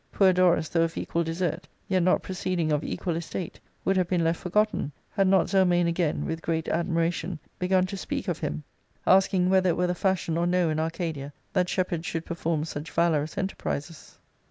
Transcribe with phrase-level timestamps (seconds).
[0.11, 2.23] Poor Dorus, though of equal desert^ yet not.
[2.23, 6.67] proceeding of equal estate, would have been left forgotten had not Zelmane again, with great
[6.67, 8.63] admiration, begun to speak of him,
[9.05, 12.89] asking whether it were the fashion or no in Arcadia that shepherds should perform such
[12.89, 14.17] valorous j^ enterprises.